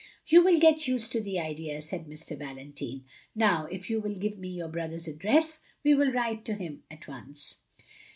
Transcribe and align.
"You 0.25 0.43
will 0.43 0.59
get 0.59 0.87
used 0.87 1.11
to 1.11 1.21
the 1.21 1.39
idea," 1.39 1.79
said 1.79 2.07
Mr. 2.07 2.35
Valentine. 2.35 3.03
"Now 3.35 3.67
if 3.67 3.87
you 3.87 4.01
will 4.01 4.17
give 4.17 4.35
me 4.39 4.47
your 4.49 4.67
brother's 4.67 5.07
address, 5.07 5.59
we 5.83 5.93
will 5.93 6.11
write 6.11 6.43
to 6.45 6.55
him 6.55 6.81
at 6.89 7.07
once." 7.07 7.57